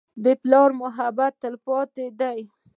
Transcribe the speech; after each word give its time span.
د 0.23 0.25
پلار 0.41 0.69
محبت 0.81 1.33
تلپاتې 1.43 2.05
دی. 2.19 2.39